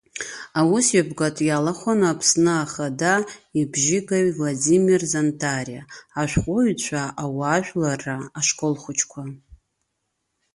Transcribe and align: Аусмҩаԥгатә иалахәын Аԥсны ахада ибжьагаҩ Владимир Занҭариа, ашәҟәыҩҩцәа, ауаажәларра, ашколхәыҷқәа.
Аусмҩаԥгатә 0.59 1.41
иалахәын 1.47 2.01
Аԥсны 2.11 2.53
ахада 2.63 3.13
ибжьагаҩ 3.59 4.27
Владимир 4.37 5.01
Занҭариа, 5.11 5.83
ашәҟәыҩҩцәа, 6.21 7.01
ауаажәларра, 7.23 8.15
ашколхәыҷқәа. 8.39 9.21